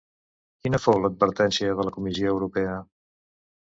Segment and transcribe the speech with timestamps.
[0.63, 2.77] Quina fou l'advertència de la Comissió Europea?